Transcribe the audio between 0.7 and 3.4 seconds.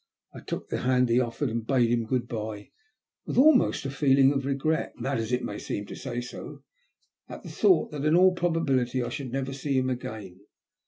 hand he offered and bade him good bye with